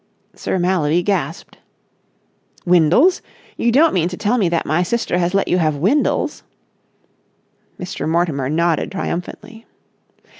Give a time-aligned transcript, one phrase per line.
[0.33, 1.59] Sir Mallaby gasped.
[2.65, 3.21] "Windles!
[3.55, 6.41] You don't mean to tell me that my sister has let you have Windles!"
[7.79, 8.09] Mr.
[8.09, 9.67] Mortimer nodded triumphantly.